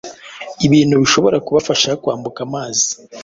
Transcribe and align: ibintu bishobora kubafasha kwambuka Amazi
ibintu 0.65 0.93
bishobora 1.03 1.37
kubafasha 1.45 1.89
kwambuka 2.01 2.39
Amazi 2.47 2.87